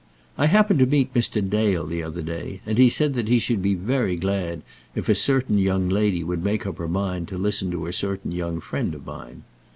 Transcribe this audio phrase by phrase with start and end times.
[0.35, 1.47] I happened to meet Mr.
[1.47, 4.63] Dale the other day, and he said that he should be very glad
[4.95, 8.31] if a certain young lady would make up her mind to listen to a certain
[8.31, 9.43] young friend of mine.